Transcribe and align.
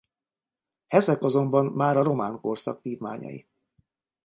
Ezek 0.87 1.23
azonban 1.23 1.65
már 1.65 1.97
a 1.97 2.03
román 2.03 2.39
korszak 2.39 2.81
vívmányai. 2.81 3.47